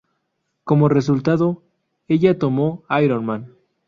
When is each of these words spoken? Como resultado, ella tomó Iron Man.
Como 0.63 0.89
resultado, 0.89 1.61
ella 2.07 2.39
tomó 2.39 2.81
Iron 3.03 3.23
Man. 3.23 3.55